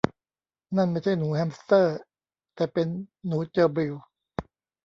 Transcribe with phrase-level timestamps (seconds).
[0.77, 1.97] นั่นไม่ใช่หนูแฮมสเตอร์
[2.55, 2.87] แต่เป็น
[3.25, 3.93] หนูเจอร์บิล